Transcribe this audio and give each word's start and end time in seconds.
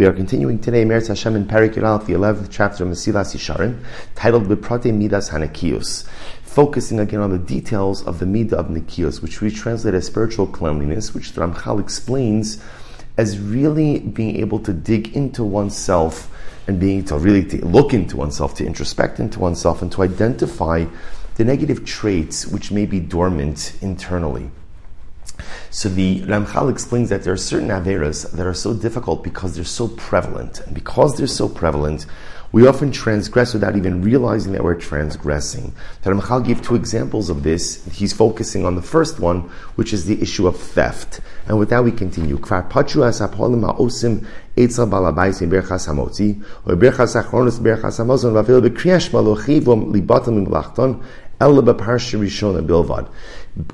We 0.00 0.06
are 0.06 0.14
continuing 0.14 0.58
today, 0.60 0.86
Meretz 0.86 1.08
Hashem 1.08 1.36
in 1.36 1.44
Perik 1.44 1.74
the 1.74 1.82
11th 1.82 2.48
chapter 2.50 2.84
of 2.84 2.90
Mesilas 2.90 3.36
Yesharim, 3.36 3.84
titled 4.14 4.44
Beprate 4.44 4.94
Midas 4.94 5.28
Hanakius, 5.28 6.08
focusing 6.42 6.98
again 6.98 7.20
on 7.20 7.28
the 7.28 7.38
details 7.38 8.02
of 8.06 8.18
the 8.18 8.24
Midah 8.24 8.54
of 8.54 8.68
Nikios, 8.68 9.20
which 9.20 9.42
we 9.42 9.50
translate 9.50 9.92
as 9.92 10.06
spiritual 10.06 10.46
cleanliness, 10.46 11.12
which 11.12 11.32
the 11.32 11.42
Ramchal 11.42 11.78
explains 11.78 12.64
as 13.18 13.38
really 13.38 13.98
being 13.98 14.36
able 14.36 14.58
to 14.60 14.72
dig 14.72 15.14
into 15.14 15.44
oneself 15.44 16.34
and 16.66 16.80
being 16.80 17.04
to 17.04 17.18
really 17.18 17.44
to 17.44 17.62
look 17.66 17.92
into 17.92 18.16
oneself, 18.16 18.54
to 18.54 18.64
introspect 18.64 19.20
into 19.20 19.38
oneself, 19.38 19.82
and 19.82 19.92
to 19.92 20.00
identify 20.00 20.86
the 21.34 21.44
negative 21.44 21.84
traits 21.84 22.46
which 22.46 22.72
may 22.72 22.86
be 22.86 23.00
dormant 23.00 23.76
internally. 23.82 24.50
So 25.70 25.88
the 25.88 26.22
Ramchal 26.22 26.70
explains 26.70 27.08
that 27.10 27.22
there 27.22 27.32
are 27.32 27.36
certain 27.36 27.68
averas 27.68 28.30
that 28.32 28.46
are 28.46 28.54
so 28.54 28.74
difficult 28.74 29.22
because 29.22 29.54
they're 29.54 29.64
so 29.64 29.88
prevalent. 29.88 30.60
And 30.60 30.74
because 30.74 31.16
they're 31.16 31.26
so 31.26 31.48
prevalent, 31.48 32.06
we 32.52 32.66
often 32.66 32.90
transgress 32.90 33.54
without 33.54 33.76
even 33.76 34.02
realizing 34.02 34.52
that 34.54 34.64
we're 34.64 34.74
transgressing. 34.74 35.72
The 36.02 36.10
Ramchal 36.10 36.44
gave 36.44 36.62
two 36.62 36.74
examples 36.74 37.30
of 37.30 37.44
this. 37.44 37.86
He's 37.92 38.12
focusing 38.12 38.66
on 38.66 38.74
the 38.74 38.82
first 38.82 39.20
one, 39.20 39.42
which 39.76 39.92
is 39.92 40.06
the 40.06 40.20
issue 40.20 40.48
of 40.48 40.56
theft. 40.56 41.20
And 41.46 41.58
with 41.58 41.70
that 41.70 41.84
we 41.84 41.92
continue. 41.92 42.38
Kvar 51.40 51.62
pachu 51.62 51.72
as 51.72 51.72
apolim 51.72 51.80
ha'osim 51.80 52.22
etzel 52.22 52.52
balabais 52.52 52.54
in 52.54 52.66
berchas 52.66 52.90
hamotzi, 52.90 53.00
or 53.00 53.00
berchas 53.00 53.00
achronis 53.00 53.02
berchas 53.02 53.02
hamozon, 53.02 53.02
vavil 53.02 53.02
bekriyash 53.02 53.02
malochivom 53.02 53.02
libatam 53.02 53.02
imlachton, 53.02 53.02
el 53.02 53.02
beparsha 53.02 53.06
rishon 53.06 53.06
bilvad. 53.06 53.08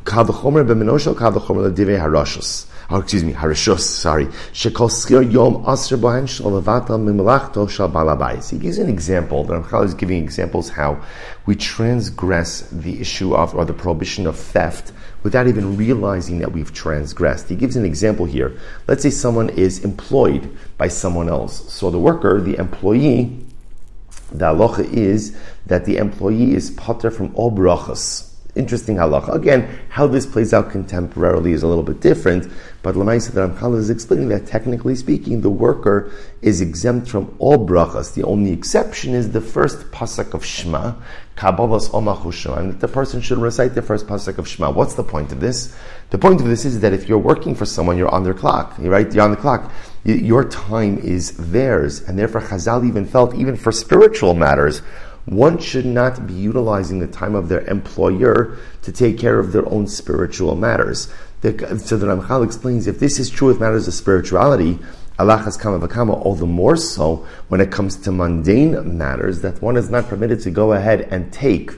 Kavachomer 0.04 0.64
b'menoshel 0.66 1.14
kavachomer 1.14 1.70
ledivei 1.70 1.98
harashos. 2.00 2.66
Oh, 2.88 2.98
excuse 2.98 3.24
me, 3.24 3.32
harashos, 3.32 3.80
sorry. 3.80 4.26
Shekol 4.52 4.88
skir 4.88 5.32
yom 5.32 5.64
asr 5.64 5.98
bohen 5.98 6.26
shalavata 6.26 6.96
mimalachto 6.96 7.68
shal 7.68 7.90
balabais. 7.90 8.50
He 8.50 8.58
gives 8.58 8.78
an 8.78 8.88
example, 8.88 9.42
the 9.42 9.60
Ramchal 9.60 9.84
is 9.84 9.95
giving 9.95 10.23
examples 10.23 10.70
how 10.70 11.02
we 11.46 11.56
transgress 11.56 12.60
the 12.70 13.00
issue 13.00 13.34
of, 13.34 13.54
or 13.56 13.64
the 13.64 13.73
prohibition 13.73 14.26
of 14.26 14.38
theft 14.38 14.92
without 15.24 15.48
even 15.48 15.76
realizing 15.76 16.38
that 16.38 16.52
we've 16.52 16.73
transgressed. 16.73 17.48
He 17.48 17.56
gives 17.56 17.74
an 17.74 17.84
example 17.84 18.24
here. 18.26 18.56
Let's 18.86 19.02
say 19.02 19.10
someone 19.10 19.51
is 19.51 19.84
employed 19.84 20.56
by 20.78 20.86
someone 20.86 21.28
else. 21.28 21.73
So 21.73 21.90
the 21.90 21.98
worker, 21.98 22.40
the 22.40 22.56
employee, 22.56 23.45
the 24.32 24.45
halacha 24.45 24.85
is 24.93 25.37
that 25.66 25.85
the 25.85 25.96
employee 25.96 26.55
is 26.55 26.71
potter 26.71 27.10
from 27.10 27.35
all 27.35 27.51
brachas 27.51 28.35
interesting 28.57 28.96
halacha. 28.96 29.35
Again, 29.35 29.68
how 29.88 30.07
this 30.07 30.26
plays 30.26 30.52
out 30.52 30.71
contemporarily 30.71 31.52
is 31.52 31.62
a 31.62 31.66
little 31.66 31.82
bit 31.82 32.01
different, 32.01 32.51
but 32.82 32.95
Lamay 32.95 33.16
Lamaisa 33.16 33.32
that 33.32 33.51
Ramchal 33.51 33.76
is 33.76 33.90
explaining 33.90 34.29
that 34.29 34.46
technically 34.46 34.95
speaking, 34.95 35.40
the 35.40 35.51
worker 35.51 36.13
is 36.43 36.60
exempt 36.60 37.09
from 37.09 37.35
all 37.38 37.59
brachas. 37.66 38.15
The 38.15 38.24
only 38.24 38.52
exception 38.52 39.15
is 39.15 39.32
the 39.32 39.40
first 39.40 39.90
pasuk 39.90 40.35
of 40.35 40.45
Shema, 40.45 40.95
Kabbalas 41.37 41.90
Omach 41.90 42.57
and 42.59 42.73
that 42.73 42.80
the 42.80 42.88
person 42.88 43.21
should 43.21 43.38
recite 43.38 43.74
the 43.74 43.82
first 43.82 44.07
pasuk 44.07 44.38
of 44.38 44.48
Shema. 44.48 44.70
What's 44.70 44.95
the 44.95 45.04
point 45.04 45.32
of 45.32 45.41
this? 45.41 45.76
The 46.10 46.18
point 46.18 46.41
of 46.41 46.46
this 46.46 46.65
is 46.65 46.80
that 46.80 46.93
if 46.93 47.09
you're 47.09 47.18
working 47.18 47.54
for 47.54 47.66
someone, 47.66 47.98
you're 47.98 48.15
on 48.15 48.24
their 48.24 48.35
clock. 48.35 48.74
Right, 48.79 49.13
you're 49.13 49.24
on 49.24 49.32
the 49.32 49.37
clock. 49.37 49.73
Your 50.04 50.45
time 50.45 50.98
is 50.98 51.32
theirs, 51.32 52.01
and 52.02 52.16
therefore 52.16 52.41
Chazal 52.41 52.87
even 52.87 53.04
felt, 53.04 53.35
even 53.35 53.57
for 53.57 53.73
spiritual 53.73 54.35
matters, 54.35 54.82
one 55.27 55.59
should 55.59 55.85
not 55.85 56.27
be 56.27 56.32
utilizing 56.32 57.01
the 57.01 57.07
time 57.07 57.35
of 57.35 57.49
their 57.49 57.63
employer 57.66 58.57
to 58.82 58.93
take 58.93 59.19
care 59.19 59.38
of 59.38 59.52
their 59.52 59.69
own 59.69 59.87
spiritual 59.87 60.55
matters. 60.55 61.13
The, 61.41 61.79
so 61.79 61.96
the 61.96 62.07
Ramchal 62.07 62.45
explains 62.45 62.87
if 62.87 63.01
this 63.01 63.19
is 63.19 63.29
true 63.29 63.49
with 63.49 63.60
matters 63.60 63.88
of 63.88 63.95
spirituality, 63.95 64.78
al 65.19 65.27
achas 65.27 65.59
kama 65.59 65.87
v'kama, 65.87 66.15
all 66.25 66.37
the 66.37 66.47
more 66.47 66.77
so 66.77 67.27
when 67.49 67.60
it 67.60 67.72
comes 67.72 67.97
to 67.97 68.12
mundane 68.12 68.97
matters, 68.97 69.41
that 69.41 69.60
one 69.60 69.77
is 69.77 69.91
not 69.91 70.06
permitted 70.06 70.41
to 70.41 70.50
go 70.50 70.72
ahead 70.72 71.09
and 71.10 71.32
take 71.32 71.72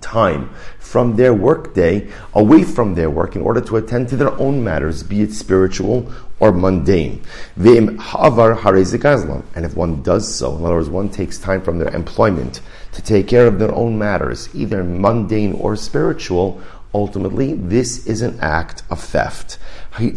time 0.00 0.48
from 0.78 1.16
their 1.16 1.34
workday 1.34 2.08
away 2.34 2.62
from 2.62 2.94
their 2.94 3.10
work 3.10 3.36
in 3.36 3.42
order 3.42 3.60
to 3.60 3.76
attend 3.76 4.08
to 4.08 4.16
their 4.16 4.32
own 4.40 4.64
matters, 4.64 5.02
be 5.02 5.20
it 5.20 5.32
spiritual 5.32 6.10
or 6.40 6.52
mundane. 6.52 7.22
And 7.56 7.96
if 9.64 9.76
one 9.76 10.02
does 10.02 10.34
so, 10.34 10.56
in 10.56 10.64
other 10.64 10.74
words, 10.74 10.88
one 10.88 11.08
takes 11.08 11.38
time 11.38 11.62
from 11.62 11.78
their 11.78 11.94
employment 11.94 12.60
to 12.92 13.02
take 13.02 13.28
care 13.28 13.46
of 13.46 13.58
their 13.58 13.74
own 13.74 13.98
matters, 13.98 14.48
either 14.54 14.82
mundane 14.84 15.52
or 15.54 15.76
spiritual, 15.76 16.60
ultimately 16.94 17.54
this 17.54 18.06
is 18.06 18.22
an 18.22 18.38
act 18.40 18.82
of 18.90 19.00
theft. 19.00 19.58
The 19.98 20.10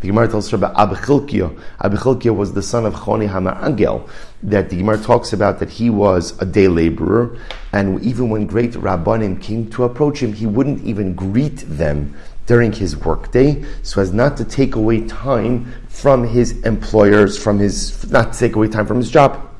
Gemara 0.00 0.28
tells 0.28 0.46
us 0.46 0.52
about 0.52 0.74
Abichilkia. 0.74 1.60
Abichilkia 1.80 2.34
was 2.34 2.52
the 2.52 2.62
son 2.62 2.86
of 2.86 2.94
Choni 2.94 3.28
HaMe'agel, 3.28 4.08
that 4.42 4.68
the 4.70 4.76
Gemara 4.78 4.98
talks 4.98 5.32
about 5.32 5.60
that 5.60 5.70
he 5.70 5.90
was 5.90 6.36
a 6.42 6.44
day 6.44 6.66
laborer, 6.66 7.38
and 7.72 8.02
even 8.02 8.30
when 8.30 8.46
great 8.46 8.72
Rabbanim 8.72 9.40
came 9.40 9.70
to 9.70 9.84
approach 9.84 10.20
him, 10.22 10.32
he 10.32 10.46
wouldn't 10.46 10.82
even 10.84 11.14
greet 11.14 11.58
them 11.68 12.14
during 12.46 12.72
his 12.72 12.96
workday, 12.96 13.64
so 13.82 14.00
as 14.02 14.12
not 14.12 14.36
to 14.36 14.44
take 14.44 14.74
away 14.74 15.06
time 15.06 15.72
from 15.88 16.24
his 16.26 16.60
employers, 16.62 17.38
from 17.40 17.60
his, 17.60 18.10
not 18.10 18.32
to 18.32 18.38
take 18.38 18.56
away 18.56 18.66
time 18.66 18.86
from 18.86 18.96
his 18.96 19.10
job. 19.10 19.51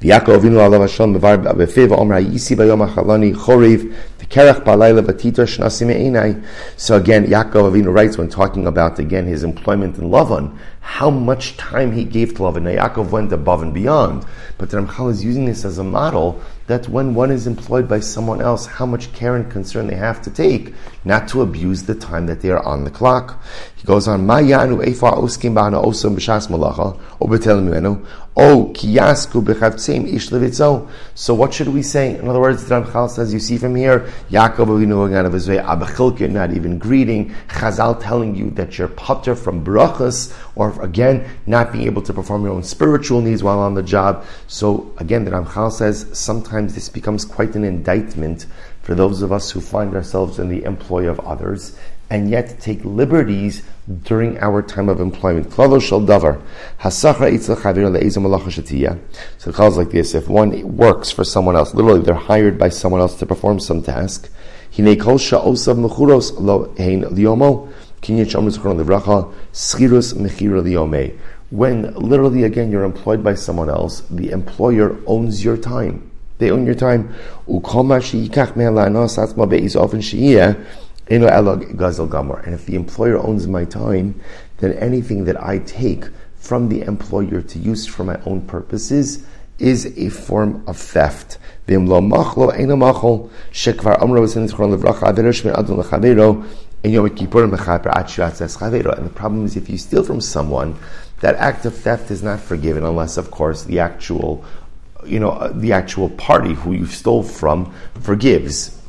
V'Yakov 0.00 0.40
Avinu 0.40 0.58
Alav 0.58 0.82
Hashem 0.82 1.14
Mevar 1.14 1.42
B'Fiv 1.42 1.88
Omra 1.88 2.22
Yisi 2.22 2.54
Bayom 2.54 2.86
Achalani 2.86 3.34
Chorev 3.34 3.94
V'Kerach 4.18 4.62
Balayla 4.62 5.00
V'Titor 5.00 5.46
Shnasim 5.46 5.88
Einai. 5.88 6.44
So 6.76 6.96
again, 6.96 7.26
Yaakov 7.26 7.72
Avinu 7.72 7.94
writes 7.94 8.18
when 8.18 8.28
talking 8.28 8.66
about 8.66 8.98
again 8.98 9.26
his 9.26 9.42
employment 9.42 9.96
in 9.96 10.10
Lavan, 10.10 10.54
how 10.80 11.08
much 11.08 11.56
time 11.56 11.92
he 11.92 12.04
gave 12.04 12.34
to 12.34 12.42
Lavan. 12.42 12.64
Now 12.64 12.88
Yaakov 12.88 13.10
went 13.10 13.32
above 13.32 13.62
and 13.62 13.72
beyond, 13.72 14.26
but 14.58 14.68
the 14.68 14.76
Ramchal 14.76 15.10
is 15.10 15.24
using 15.24 15.46
this 15.46 15.64
as 15.64 15.78
a 15.78 15.84
model 15.84 16.42
that 16.66 16.88
when 16.90 17.14
one 17.14 17.30
is 17.30 17.46
employed 17.46 17.88
by 17.88 18.00
someone 18.00 18.42
else, 18.42 18.66
how 18.66 18.84
much 18.84 19.12
care 19.14 19.34
and 19.34 19.50
concern 19.50 19.86
they 19.86 19.94
have 19.94 20.20
to 20.22 20.30
take 20.30 20.74
not 21.04 21.26
to 21.28 21.40
abuse 21.40 21.84
the 21.84 21.94
time 21.94 22.26
that 22.26 22.42
they 22.42 22.50
are 22.50 22.62
on 22.64 22.84
the 22.84 22.90
clock. 22.90 23.42
He 23.76 23.84
goes 23.86 24.06
on, 24.08 24.26
o 28.36 28.66
betel 28.66 29.14
mimenu, 29.16 30.06
o 30.06 30.06
kiyasku. 30.06 30.88
So 31.14 31.34
what 31.34 31.54
should 31.54 31.68
we 31.68 31.82
say? 31.82 32.18
In 32.18 32.28
other 32.28 32.40
words, 32.40 32.64
the 32.64 32.74
Ramchal 32.74 33.08
says, 33.10 33.32
you 33.32 33.40
see 33.40 33.56
from 33.56 33.74
here, 33.74 34.12
Yaakov 34.30 34.68
Avinu 34.68 35.32
his 35.32 35.48
way, 35.48 35.56
abachilke, 35.56 36.30
not 36.30 36.52
even 36.52 36.78
greeting, 36.78 37.34
Chazal 37.48 38.00
telling 38.00 38.34
you 38.34 38.50
that 38.50 38.78
you're 38.78 38.88
potter 38.88 39.34
from 39.34 39.64
brachas, 39.64 40.36
or 40.54 40.80
again, 40.82 41.26
not 41.46 41.72
being 41.72 41.86
able 41.86 42.02
to 42.02 42.12
perform 42.12 42.44
your 42.44 42.52
own 42.52 42.62
spiritual 42.62 43.20
needs 43.20 43.42
while 43.42 43.58
on 43.58 43.74
the 43.74 43.82
job. 43.82 44.24
So 44.46 44.92
again, 44.98 45.24
the 45.24 45.30
Ramchal 45.30 45.72
says, 45.72 46.06
sometimes 46.12 46.74
this 46.74 46.88
becomes 46.88 47.24
quite 47.24 47.54
an 47.56 47.64
indictment 47.64 48.46
for 48.86 48.94
those 48.94 49.20
of 49.20 49.32
us 49.32 49.50
who 49.50 49.60
find 49.60 49.96
ourselves 49.96 50.38
in 50.38 50.48
the 50.48 50.62
employ 50.62 51.08
of 51.08 51.18
others 51.18 51.76
and 52.08 52.30
yet 52.30 52.60
take 52.60 52.84
liberties 52.84 53.64
during 54.04 54.38
our 54.38 54.62
time 54.62 54.88
of 54.88 55.00
employment. 55.00 55.50
So 55.50 55.66
it 59.50 59.54
calls 59.54 59.76
like 59.76 59.90
this, 59.90 60.14
if 60.14 60.28
one 60.28 60.76
works 60.76 61.10
for 61.10 61.24
someone 61.24 61.56
else, 61.56 61.74
literally 61.74 62.02
they're 62.02 62.14
hired 62.14 62.60
by 62.60 62.68
someone 62.68 63.00
else 63.00 63.16
to 63.18 63.26
perform 63.26 63.58
some 63.58 63.82
task, 63.82 64.30
when 71.50 71.94
literally 71.94 72.44
again 72.44 72.70
you're 72.70 72.84
employed 72.84 73.24
by 73.24 73.34
someone 73.34 73.68
else, 73.68 74.02
the 74.10 74.30
employer 74.30 74.96
owns 75.08 75.44
your 75.44 75.56
time. 75.56 76.08
They 76.38 76.50
own 76.50 76.66
your 76.66 76.74
time. 76.74 77.14
And 77.46 77.64
if 82.54 82.66
the 82.66 82.74
employer 82.74 83.18
owns 83.18 83.46
my 83.46 83.64
time, 83.64 84.20
then 84.58 84.72
anything 84.72 85.24
that 85.24 85.42
I 85.42 85.58
take 85.58 86.04
from 86.36 86.68
the 86.68 86.82
employer 86.82 87.40
to 87.40 87.58
use 87.58 87.86
for 87.86 88.04
my 88.04 88.20
own 88.24 88.42
purposes 88.42 89.26
is 89.58 89.86
a 89.96 90.10
form 90.10 90.62
of 90.66 90.76
theft. 90.76 91.38
And 91.66 91.88
the 91.88 91.96
problem 99.14 99.44
is 99.44 99.56
if 99.56 99.68
you 99.68 99.78
steal 99.78 100.04
from 100.04 100.20
someone, 100.20 100.76
that 101.20 101.34
act 101.36 101.64
of 101.64 101.74
theft 101.74 102.10
is 102.10 102.22
not 102.22 102.40
forgiven 102.40 102.84
unless, 102.84 103.16
of 103.16 103.30
course, 103.30 103.64
the 103.64 103.80
actual 103.80 104.44
you 105.06 105.20
know, 105.20 105.50
the 105.54 105.72
actual 105.72 106.08
party 106.10 106.54
who 106.54 106.72
you 106.72 106.86
stole 106.86 107.22
from 107.22 107.72
forgives. 108.00 108.80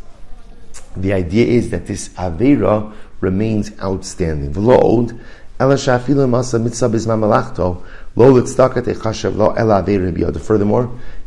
The 0.95 1.13
idea 1.13 1.45
is 1.45 1.69
that 1.69 1.87
this 1.87 2.09
Avera 2.09 2.93
remains 3.21 3.71
outstanding. 3.79 4.53
Furthermore, 4.53 5.09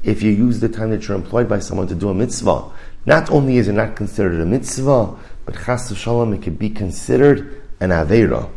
if 0.03 0.23
you 0.23 0.31
use 0.31 0.61
the 0.61 0.69
time 0.69 0.91
that 0.91 1.09
you're 1.09 1.17
employed 1.17 1.49
by 1.49 1.59
someone 1.59 1.89
to 1.89 1.95
do 1.95 2.09
a 2.09 2.15
mitzvah, 2.15 2.65
not 3.07 3.31
only 3.31 3.57
is 3.57 3.69
it 3.69 3.73
not 3.73 3.97
considered 3.97 4.41
a 4.41 4.47
mitzvah, 4.47 5.17
but 5.45 5.57
chas 5.65 5.97
shalom 5.97 6.35
it 6.35 6.43
could 6.43 6.59
be 6.59 6.71
considered 6.71 7.63
an 7.81 7.91
avera. 7.91 8.49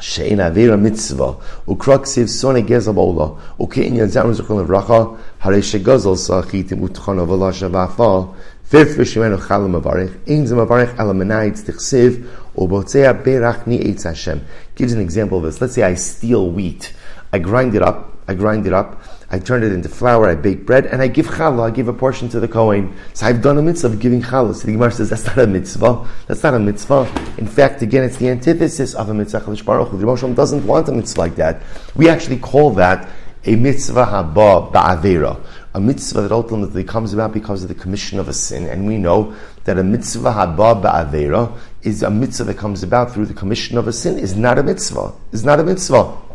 Shein 0.00 0.38
avera 0.38 0.76
mitzvah, 0.76 1.34
ukrok 1.66 2.06
siv 2.06 2.28
sone 2.28 2.62
gezel 2.62 2.94
bola, 2.94 3.34
ukein 3.58 3.96
yadzam 3.98 4.32
zechon 4.32 4.62
levracha, 4.62 5.16
hare 5.40 5.60
shegazel 5.60 6.16
sachitim 6.16 6.86
fifth 8.68 8.98
v'shemenu 8.98 9.38
chalam 9.38 9.80
avarich, 9.80 10.12
ein 10.28 10.46
zem 10.46 10.58
avarich 10.58 10.92
ala 11.00 11.14
menayit 11.14 11.56
tichsiv, 11.64 12.26
ubotzea 12.54 13.14
berach 13.24 13.66
ni 13.66 13.78
eitz. 13.78 14.04
Gives 14.74 14.92
an 14.92 15.00
example 15.00 15.38
of 15.38 15.44
this. 15.44 15.60
Let's 15.60 15.74
say 15.74 15.82
I 15.82 15.94
steal 15.94 16.50
wheat. 16.50 16.92
I 17.32 17.38
grind 17.38 17.74
it 17.74 17.82
up, 17.82 18.12
I 18.26 18.34
grind 18.34 18.66
it 18.66 18.72
up, 18.72 19.02
I 19.30 19.38
turn 19.38 19.62
it 19.62 19.72
into 19.72 19.88
flour, 19.88 20.26
I 20.26 20.34
bake 20.34 20.64
bread, 20.64 20.86
and 20.86 21.02
I 21.02 21.08
give 21.08 21.26
challah, 21.26 21.68
I 21.68 21.70
give 21.70 21.88
a 21.88 21.92
portion 21.92 22.28
to 22.30 22.40
the 22.40 22.48
Kohen. 22.48 22.94
So 23.12 23.26
I've 23.26 23.42
done 23.42 23.58
a 23.58 23.62
mitzvah 23.62 23.88
of 23.88 24.00
giving 24.00 24.22
challah. 24.22 24.54
So 24.54 24.66
the 24.66 24.72
Gemara 24.72 24.92
says, 24.92 25.10
that's 25.10 25.26
not 25.26 25.38
a 25.38 25.46
mitzvah. 25.46 26.08
That's 26.26 26.42
not 26.42 26.54
a 26.54 26.58
mitzvah. 26.58 27.34
In 27.36 27.46
fact, 27.46 27.82
again, 27.82 28.04
it's 28.04 28.16
the 28.16 28.28
antithesis 28.30 28.94
of 28.94 29.10
a 29.10 29.14
mitzvah. 29.14 29.40
Chalish 29.40 29.64
Baruch 29.64 29.90
The 29.90 30.34
doesn't 30.34 30.66
want 30.66 30.88
a 30.88 30.92
mitzvah 30.92 31.20
like 31.20 31.36
that. 31.36 31.62
We 31.94 32.08
actually 32.08 32.38
call 32.38 32.70
that 32.70 33.08
a 33.44 33.56
mitzvah 33.56 34.06
haba 34.06 34.72
ba'avera. 34.72 35.44
A 35.74 35.80
mitzvah 35.80 36.22
that 36.22 36.32
ultimately 36.32 36.84
comes 36.84 37.12
about 37.12 37.32
because 37.32 37.62
of 37.62 37.68
the 37.68 37.74
commission 37.74 38.18
of 38.18 38.28
a 38.28 38.32
sin. 38.32 38.66
And 38.66 38.86
we 38.86 38.96
know 38.96 39.34
that 39.64 39.78
a 39.78 39.84
mitzvah 39.84 40.32
haba 40.32 40.82
ba'avera 40.82 41.56
is 41.82 42.02
a 42.02 42.10
mitzvah 42.10 42.44
that 42.44 42.56
comes 42.56 42.82
about 42.82 43.12
through 43.12 43.26
the 43.26 43.34
commission 43.34 43.76
of 43.76 43.88
a 43.88 43.92
sin, 43.92 44.18
is 44.18 44.36
not 44.36 44.58
a 44.58 44.62
mitzvah. 44.62 45.12
Is 45.32 45.44
not 45.44 45.60
a 45.60 45.64
mitzvah. 45.64 46.27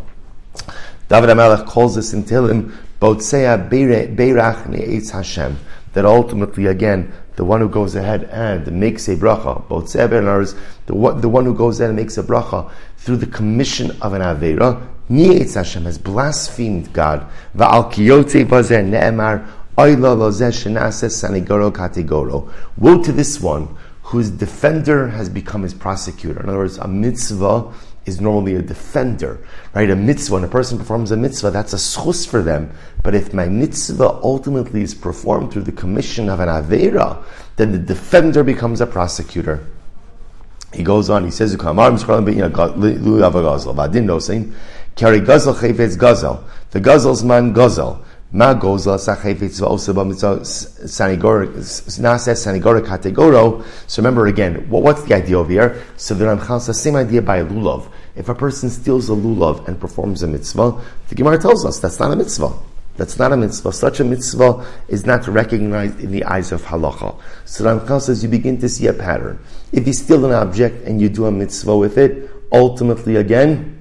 David 1.14 1.30
HaMelech 1.30 1.68
calls 1.68 1.94
this 1.94 2.12
in 2.12 2.24
Tehillim, 2.24 2.76
Botzea 3.00 3.70
Beirach 3.70 4.66
Ne'etz 4.66 5.12
Hashem, 5.12 5.60
that 5.94 6.06
ultimately, 6.06 6.66
again, 6.66 7.14
the 7.36 7.46
one 7.46 7.62
who 7.62 7.70
goes 7.70 7.94
ahead 7.94 8.24
and 8.32 8.80
makes 8.80 9.08
a 9.08 9.16
bracha, 9.16 9.64
Botzea 9.68 10.10
Beirach, 10.10 10.58
the 10.88 10.96
one, 10.96 11.22
the 11.22 11.30
one 11.30 11.46
who 11.46 11.54
goes 11.54 11.80
ahead 11.80 11.92
and 11.92 11.98
makes 11.98 12.18
a 12.18 12.24
bracha 12.24 12.72
through 12.98 13.18
the 13.18 13.28
commission 13.28 13.92
of 14.02 14.14
an 14.14 14.24
Aveira, 14.24 14.88
Ne'etz 15.08 15.54
Hashem 15.54 15.84
has 15.84 16.00
blasphemed 16.00 16.92
God. 16.94 17.30
Va'al 17.56 17.94
kiyote 17.94 18.48
bazer 18.48 18.84
ne'emar, 18.84 19.48
Oila 19.78 20.18
lozeh 20.18 20.50
shenase 20.50 21.12
sanigoro 21.12 21.72
kategoro. 21.72 22.52
Woe 22.78 23.04
to 23.04 23.12
this 23.12 23.40
one 23.40 23.78
whose 24.02 24.32
defender 24.32 25.10
has 25.10 25.30
become 25.30 25.62
his 25.62 25.76
prosecutor. 25.76 26.42
In 26.42 26.50
other 26.50 26.58
words, 26.58 26.80
a 26.80 26.88
mitzvah 26.88 27.72
is 28.06 28.20
normally 28.20 28.56
a 28.56 28.62
defender, 28.62 29.40
right? 29.74 29.90
A 29.90 29.96
mitzvah, 29.96 30.36
when 30.36 30.44
a 30.44 30.48
person 30.48 30.78
performs 30.78 31.12
a 31.12 31.18
mitzvah, 31.18 31.52
that's 31.52 31.74
a 31.74 31.78
zchus 31.78 32.28
for 32.28 32.42
them. 32.42 32.72
But 33.02 33.16
if 33.16 33.34
my 33.34 33.48
mitzvah 33.48 34.20
ultimately 34.24 34.82
is 34.82 34.94
performed 34.94 35.52
through 35.52 35.64
the 35.64 35.72
commission 35.72 36.30
of 36.30 36.40
an 36.40 36.50
avera, 36.50 37.24
then 37.56 37.72
the 37.72 37.80
defender 37.80 38.44
becomes 38.44 38.82
a 38.82 38.86
prosecutor. 38.86 39.66
He 40.74 40.84
goes 40.84 41.10
on, 41.10 41.24
he 41.24 41.32
says, 41.32 41.56
Carry. 41.56 41.76
The 45.20 46.80
gazel's 46.80 47.24
man 47.24 47.54
gazel. 47.54 48.04
Ma 48.36 48.56
gozel 48.56 48.98
sachayvetz 48.98 49.62
va'osa 49.62 49.94
b'mitzvah 49.94 50.42
sanigoric 52.36 52.86
kategoro. 52.86 53.64
So 53.86 54.02
remember 54.02 54.26
again, 54.26 54.68
what's 54.70 55.04
the 55.04 55.14
idea 55.14 55.38
over 55.38 55.52
here? 55.52 55.84
So 55.98 56.16
the 56.16 56.26
Ramchal 56.26 56.60
says, 56.60 56.82
same 56.82 56.96
idea 56.96 57.22
by 57.22 57.44
lulav. 57.44 57.92
If 58.16 58.30
a 58.30 58.34
person 58.34 58.72
steals 58.72 59.08
a 59.10 59.14
lulav 59.14 59.68
and 59.68 59.80
performs 59.80 60.24
a 60.24 60.28
mitzvah, 60.28 60.82
the 61.10 61.16
Gemara 61.16 61.38
tells 61.38 61.64
us 61.64 61.80
that's 61.80 62.00
not 62.00 62.12
a 62.12 62.16
mitzvah. 62.16 62.52
That's 62.98 63.20
not 63.20 63.34
a 63.34 63.38
mitzvah. 63.38 63.72
Such 63.72 64.00
a 64.00 64.04
mitzvah 64.04 64.66
is 64.88 65.06
not 65.06 65.28
recognized 65.28 66.00
in 66.00 66.12
the 66.12 66.24
eyes 66.24 66.52
of 66.52 66.64
halacha. 66.64 67.16
So 67.46 67.66
Ramchal 67.66 68.02
says 68.02 68.24
you 68.24 68.30
begin 68.30 68.60
to 68.62 68.70
see 68.70 68.88
a 68.88 68.94
pattern. 68.94 69.40
If 69.72 69.86
you 69.86 69.94
steal 69.94 70.26
an 70.26 70.32
object 70.32 70.88
and 70.88 71.00
you 71.00 71.08
do 71.08 71.28
a 71.28 71.32
mitzvah 71.32 71.78
with 71.78 72.00
it, 72.00 72.32
ultimately 72.52 73.18
again, 73.18 73.80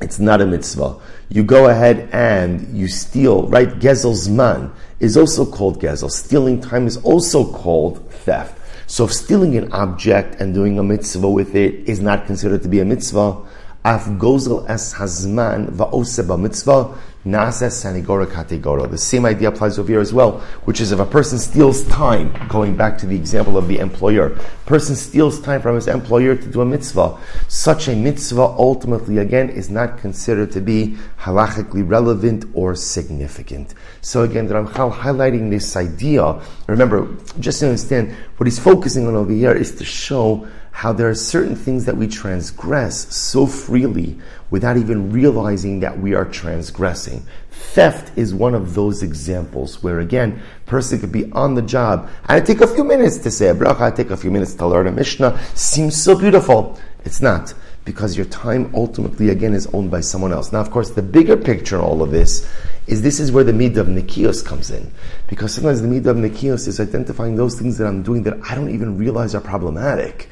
it's 0.00 0.18
not 0.18 0.40
a 0.40 0.46
mitzvah. 0.46 0.96
You 1.32 1.44
go 1.44 1.68
ahead 1.68 2.08
and 2.10 2.76
you 2.76 2.88
steal, 2.88 3.46
right? 3.46 3.68
Gezel's 3.78 4.28
man 4.28 4.72
is 4.98 5.16
also 5.16 5.46
called 5.46 5.80
gezel. 5.80 6.10
Stealing 6.10 6.60
time 6.60 6.88
is 6.88 6.96
also 6.98 7.44
called 7.44 8.10
theft. 8.10 8.58
So 8.88 9.04
if 9.04 9.14
stealing 9.14 9.56
an 9.56 9.72
object 9.72 10.40
and 10.40 10.52
doing 10.52 10.76
a 10.80 10.82
mitzvah 10.82 11.30
with 11.30 11.54
it 11.54 11.88
is 11.88 12.00
not 12.00 12.26
considered 12.26 12.62
to 12.62 12.68
be 12.68 12.80
a 12.80 12.84
mitzvah, 12.84 13.36
af 13.84 14.06
gozel 14.18 14.68
es 14.68 14.94
hazman 14.94 15.68
va'ose 15.68 16.40
mitzvah 16.40 16.98
nasa 17.24 17.68
sanigora 17.68 18.26
kategoro. 18.26 18.90
The 18.90 18.98
same 18.98 19.26
idea 19.26 19.48
applies 19.48 19.78
over 19.78 19.90
here 19.90 20.00
as 20.00 20.12
well, 20.12 20.40
which 20.64 20.80
is 20.80 20.92
if 20.92 20.98
a 20.98 21.06
person 21.06 21.38
steals 21.38 21.82
time, 21.88 22.32
going 22.48 22.76
back 22.76 22.96
to 22.98 23.06
the 23.06 23.16
example 23.16 23.58
of 23.58 23.68
the 23.68 23.78
employer, 23.78 24.30
person 24.66 24.96
steals 24.96 25.40
time 25.40 25.60
from 25.60 25.74
his 25.74 25.88
employer 25.88 26.34
to 26.36 26.48
do 26.48 26.60
a 26.60 26.64
mitzvah, 26.64 27.18
such 27.48 27.88
a 27.88 27.96
mitzvah 27.96 28.40
ultimately 28.40 29.18
again 29.18 29.50
is 29.50 29.68
not 29.68 29.98
considered 29.98 30.50
to 30.52 30.60
be 30.60 30.96
halachically 31.18 31.88
relevant 31.88 32.44
or 32.54 32.74
significant. 32.74 33.74
So 34.00 34.22
again, 34.22 34.46
the 34.46 34.54
Ramchal 34.54 34.92
highlighting 34.92 35.50
this 35.50 35.76
idea, 35.76 36.40
remember, 36.66 37.08
just 37.38 37.60
to 37.60 37.66
understand, 37.66 38.14
what 38.36 38.46
he's 38.46 38.58
focusing 38.58 39.06
on 39.06 39.14
over 39.14 39.32
here 39.32 39.52
is 39.52 39.74
to 39.76 39.84
show 39.84 40.48
how 40.72 40.92
there 40.92 41.08
are 41.10 41.14
certain 41.14 41.56
things 41.56 41.84
that 41.84 41.96
we 41.96 42.06
transgress 42.06 43.14
so 43.14 43.44
freely 43.44 44.16
without 44.50 44.76
even 44.76 45.10
realizing 45.10 45.80
that 45.80 45.98
we 45.98 46.14
are 46.14 46.24
transgressing. 46.24 47.09
Theft 47.50 48.16
is 48.16 48.32
one 48.32 48.54
of 48.54 48.74
those 48.74 49.02
examples 49.02 49.82
where 49.82 50.00
again, 50.00 50.40
person 50.66 50.98
could 51.00 51.12
be 51.12 51.30
on 51.32 51.54
the 51.54 51.62
job 51.62 52.08
and 52.28 52.38
it 52.38 52.46
take 52.46 52.60
a 52.60 52.66
few 52.66 52.84
minutes 52.84 53.18
to 53.18 53.30
say 53.30 53.48
a 53.48 53.54
bracha, 53.54 53.80
I 53.80 53.90
take 53.90 54.10
a 54.10 54.16
few 54.16 54.30
minutes 54.30 54.54
to 54.54 54.66
learn 54.66 54.86
a 54.86 54.92
Mishnah, 54.92 55.38
seems 55.54 56.00
so 56.00 56.16
beautiful. 56.18 56.78
It's 57.04 57.20
not. 57.20 57.54
Because 57.84 58.16
your 58.16 58.26
time 58.26 58.70
ultimately 58.74 59.30
again 59.30 59.54
is 59.54 59.66
owned 59.68 59.90
by 59.90 60.00
someone 60.00 60.32
else. 60.32 60.52
Now, 60.52 60.60
of 60.60 60.70
course, 60.70 60.90
the 60.90 61.02
bigger 61.02 61.36
picture 61.36 61.76
in 61.76 61.82
all 61.82 62.02
of 62.02 62.10
this 62.10 62.48
is 62.86 63.02
this 63.02 63.18
is 63.18 63.32
where 63.32 63.44
the 63.44 63.52
midah 63.52 63.78
of 63.78 63.86
nikios 63.86 64.44
comes 64.44 64.70
in. 64.70 64.92
Because 65.28 65.54
sometimes 65.54 65.80
the 65.80 65.88
midah 65.88 66.08
of 66.08 66.16
nikios 66.18 66.68
is 66.68 66.78
identifying 66.78 67.36
those 67.36 67.58
things 67.58 67.78
that 67.78 67.86
I'm 67.86 68.02
doing 68.02 68.22
that 68.24 68.38
I 68.48 68.54
don't 68.54 68.70
even 68.70 68.98
realize 68.98 69.34
are 69.34 69.40
problematic. 69.40 70.28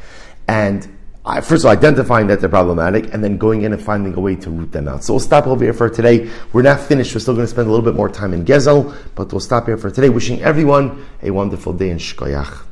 And 0.47 0.85
I, 0.85 0.89
first 1.37 1.65
of 1.65 1.67
all, 1.67 1.73
identifying 1.73 2.27
that 2.29 2.41
they're 2.41 2.49
problematic 2.49 3.13
and 3.13 3.23
then 3.23 3.37
going 3.37 3.63
in 3.63 3.73
and 3.73 3.83
finding 3.83 4.15
a 4.15 4.21
way 4.21 4.35
to 4.37 4.51
root 4.51 4.73
them 4.73 4.89
out. 4.89 5.05
So 5.05 5.13
we'll 5.13 5.21
stop 5.21 5.47
over 5.47 5.63
here 5.63 5.75
for 5.75 5.89
today. 5.91 6.31
We're 6.53 6.63
not 6.63 6.81
finished. 6.81 7.15
We're 7.15 7.21
still 7.21 7.35
going 7.35 7.47
to 7.47 7.51
spend 7.51 7.69
a 7.69 7.71
little 7.71 7.85
bit 7.85 7.95
more 7.95 8.09
time 8.09 8.33
in 8.33 8.45
Gezel, 8.45 8.95
but 9.15 9.31
we'll 9.31 9.41
stop 9.41 9.67
here 9.67 9.77
for 9.77 9.91
today. 9.91 10.09
Wishing 10.09 10.41
everyone 10.43 11.07
a 11.23 11.31
wonderful 11.31 11.73
day 11.73 11.91
in 11.91 11.99
Shkoyach. 11.99 12.65